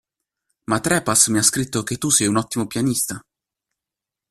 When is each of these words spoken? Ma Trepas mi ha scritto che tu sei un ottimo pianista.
Ma 0.65 0.79
Trepas 0.79 1.27
mi 1.27 1.37
ha 1.37 1.43
scritto 1.43 1.83
che 1.83 1.97
tu 1.99 2.09
sei 2.09 2.25
un 2.25 2.37
ottimo 2.37 2.65
pianista. 2.65 3.23